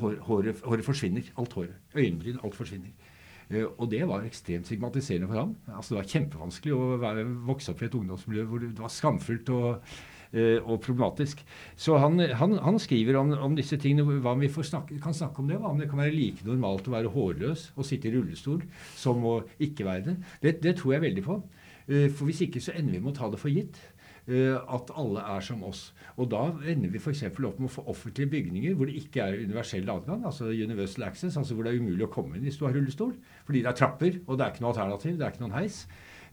[0.00, 1.28] Hår, håret, håret, forsvinner.
[1.36, 1.76] Alt håret.
[1.94, 3.12] Øyenbryn, alt forsvinner.
[3.46, 5.52] Uh, og det var ekstremt stigmatiserende for ham.
[5.68, 9.52] Altså, det var kjempevanskelig å være, vokse opp i et ungdomsmiljø hvor det var skamfullt
[9.54, 11.40] og Eh, og problematisk.
[11.80, 15.40] Så han, han, han skriver om, om, disse tingene, hva om vi snakke, kan snakke
[15.40, 15.56] om det.
[15.62, 18.60] Hva om det kan være like normalt å være hårløs og sitte i rullestol
[18.96, 20.16] som å ikke være det.
[20.42, 21.40] Det, det tror jeg veldig på.
[21.86, 23.78] Eh, for hvis ikke så ender vi med å ta det for gitt
[24.26, 25.88] eh, at alle er som oss.
[26.18, 27.24] Og da ender vi f.eks.
[27.30, 31.38] opp med å få offentlige bygninger hvor det ikke er universell adgang, altså universal access,
[31.38, 33.14] altså hvor det er umulig å komme inn hvis du har rullestol.
[33.46, 35.84] Fordi det er trapper, og det er ikke noe alternativ, det er ikke noen heis.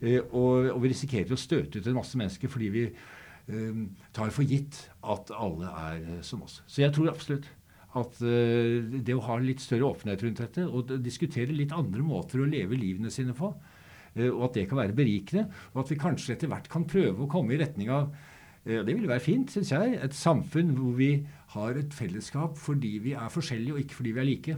[0.04, 2.82] Og, og vi risikerer å støte ut en masse mennesker fordi vi
[4.16, 6.62] tar for gitt at alle er eh, som oss.
[6.68, 7.50] Så jeg tror absolutt
[8.00, 12.42] at eh, det å ha litt større åpenhet rundt dette, og diskutere litt andre måter
[12.42, 13.52] å leve livene sine på,
[14.16, 17.26] eh, og at det kan være berikende, og at vi kanskje etter hvert kan prøve
[17.26, 18.14] å komme i retning av
[18.64, 19.98] det ville være fint, syns jeg.
[20.00, 21.10] Et samfunn hvor vi
[21.52, 24.56] har et fellesskap fordi vi er forskjellige, og ikke fordi vi er like.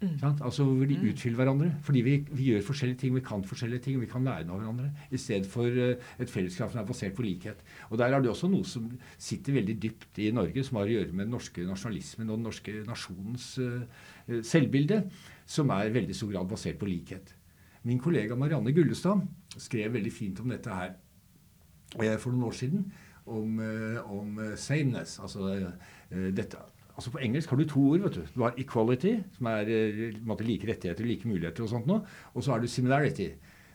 [0.00, 0.18] Mm.
[0.22, 1.08] Altså hvor de mm.
[1.10, 1.72] utfyller hverandre.
[1.82, 4.62] Fordi vi, vi, gjør forskjellige ting, vi kan forskjellige ting, vi kan lære noe av
[4.62, 4.90] hverandre.
[5.10, 7.64] I stedet for uh, et fellesskap som er basert på likhet.
[7.90, 8.86] Og Der er det også noe som
[9.18, 12.46] sitter veldig dypt i Norge, som har å gjøre med den norske nasjonalismen og den
[12.46, 15.02] norske nasjonens uh, selvbilde,
[15.46, 17.34] som er i veldig stor grad basert på likhet.
[17.88, 19.26] Min kollega Marianne Gullestad
[19.58, 22.88] skrev veldig fint om dette her uh, for noen år siden.
[23.28, 23.58] Om,
[24.08, 25.50] om sameness, altså
[26.08, 26.62] dette
[26.98, 28.02] altså På engelsk har du to ord.
[28.04, 32.02] vet Du Du har equality, som er måte, like rettigheter like muligheter, og sånt noe,
[32.34, 33.30] og så har du similarity,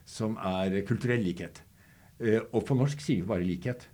[0.05, 1.63] som er kulturell likhet.
[2.19, 3.89] Uh, og på norsk sier vi bare likhet.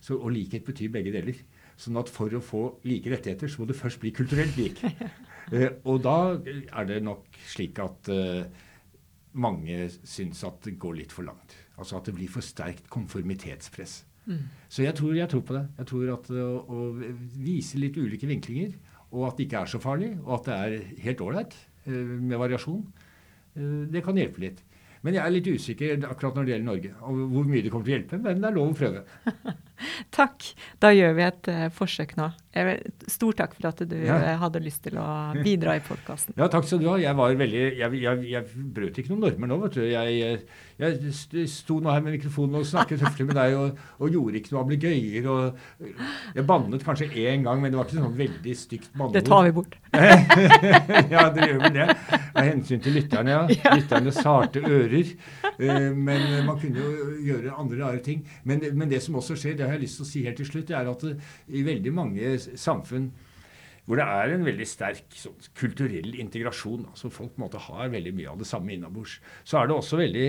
[0.00, 1.38] Så, og likhet betyr begge deler.
[1.80, 4.82] Sånn at for å få like rettigheter, så må du først bli kulturelt lik.
[4.84, 8.10] uh, og da er det nok slik at
[9.34, 11.56] mange syns at det går litt for langt.
[11.78, 14.04] Altså at det blir for sterkt konformitetspress.
[14.72, 15.64] Så jeg tror, jeg tror, på det.
[15.78, 16.84] Jeg tror at å, å,
[17.44, 18.74] vise litt ulike vinklinger,
[19.14, 21.56] og at det ikke er så farlig, og at det er helt ålreit
[21.86, 22.80] eh, med variasjon,
[23.54, 24.64] eh, det kan hjelpe litt.
[25.04, 27.86] Men jeg er litt usikker akkurat når det gjelder Norge, og hvor mye det kommer
[27.86, 28.20] til å hjelpe.
[28.24, 29.04] Men det er lov å prøve.
[30.18, 30.50] takk.
[30.82, 32.30] Da gjør vi et uh, forsøk nå.
[33.10, 34.14] Stor takk for at du ja.
[34.14, 35.06] Eh, hadde lyst til å
[35.42, 36.36] bidra i podkasten.
[36.40, 36.98] Ja, takk skal du ha.
[37.02, 39.82] Jeg var veldig Jeg, jeg, jeg brøt ikke noen normer nå, vet du.
[39.90, 40.36] Jeg,
[40.78, 44.54] jeg sto nå her med mikrofonen og snakket høflig med deg og, og gjorde ikke
[44.54, 45.28] noe ablegøyer.
[45.30, 45.88] Og
[46.38, 49.16] jeg bannet kanskje én gang, men det var ikke sånn veldig stygt banneord.
[49.18, 49.78] Det tar vi bort.
[51.14, 51.88] ja, det gjør vel det.
[52.34, 53.74] Av hensyn til lytterne, ja.
[53.74, 55.14] Lytternes sarte ører.
[55.58, 58.22] Men man kunne jo gjøre andre rare ting.
[58.44, 60.50] Men, men, det som også skjer, det har jeg lyst til å si helt til
[60.50, 61.14] slutt, det er at det,
[61.48, 63.12] i veldig mange samfunn
[63.84, 67.90] hvor det er en veldig sterk sånn, kulturell integrasjon, altså folk på en måte har
[67.92, 70.28] veldig mye av det samme innabords, så er det også veldig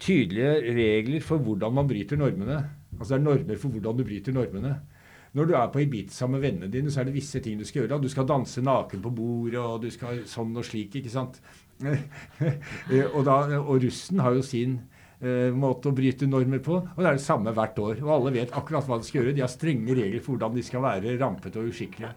[0.00, 2.62] tydelige regler for hvordan man bryter normene.
[2.96, 4.78] Altså det er normer for hvordan du bryter normene.
[5.36, 7.82] Når du er på Ibiza med vennene dine, så er det visse ting du skal
[7.82, 8.00] gjøre.
[8.00, 11.42] Du skal danse naken på bordet, og du skal sånn og slik, ikke sant.
[11.84, 14.78] og, da, og russen har jo sin
[15.56, 16.76] måte å bryte normer på.
[16.76, 18.02] Og det er det samme hvert år.
[18.04, 19.36] Og alle vet akkurat hva de skal gjøre.
[19.36, 22.12] De har strenge regler for hvordan de skal være rampete og uskikkelige.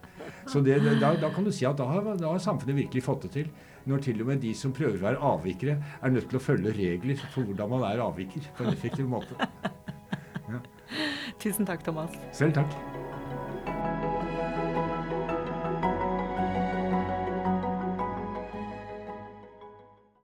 [0.50, 3.26] Så det, da, da, kan du si at da har, da har, samfunnet virkelig fått
[3.28, 3.50] det til.
[3.88, 6.76] Når til og med de som prøver å være avvikere, er nødt til å følge
[6.76, 9.38] regler for hvordan man er avviker på en effektiv måte.
[10.50, 10.60] Ja.
[11.40, 12.16] Tusen takk, Thomas.
[12.36, 12.99] Selv takk.